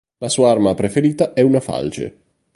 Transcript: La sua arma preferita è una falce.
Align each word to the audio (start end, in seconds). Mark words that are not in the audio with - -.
La 0.17 0.29
sua 0.29 0.49
arma 0.49 0.73
preferita 0.73 1.33
è 1.33 1.41
una 1.41 1.59
falce. 1.59 2.17